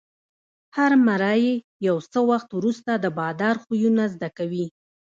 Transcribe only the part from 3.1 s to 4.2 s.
بادار خویونه